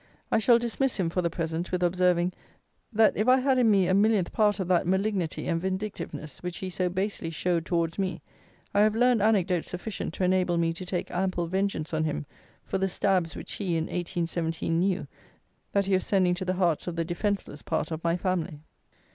[0.31, 2.33] I shall dismiss him, for the present, with observing,
[2.91, 6.57] that, if I had in me a millionth part of that malignity and vindictiveness, which
[6.57, 8.23] he so basely showed towards me,
[8.73, 12.25] I have learned anecdotes sufficient to enable me to take ample vengeance on him
[12.65, 15.07] for the stabs which he, in 1817, knew,
[15.71, 18.63] that he was sending to the hearts of the defenceless part of my family!